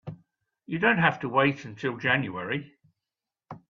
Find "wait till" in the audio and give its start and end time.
1.29-1.97